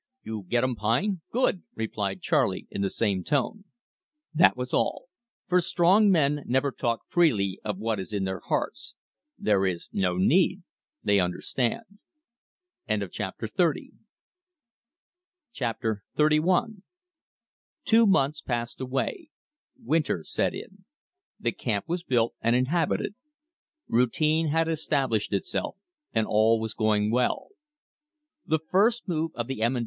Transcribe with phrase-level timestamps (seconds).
[0.23, 1.21] "You gettum pine?
[1.29, 3.65] Good!" replied Charley in the same tone.
[4.33, 5.05] That was all;
[5.45, 8.95] for strong men never talk freely of what is in their hearts.
[9.37, 10.63] There is no need;
[11.03, 11.83] they understand.
[13.11, 13.47] Chapter
[15.55, 16.65] XXXI
[17.85, 19.29] Two months passed away.
[19.79, 20.85] Winter set in.
[21.39, 23.13] The camp was built and inhabited.
[23.87, 25.77] Routine had established itself,
[26.11, 27.49] and all was going well.
[28.47, 29.77] The first move of the M.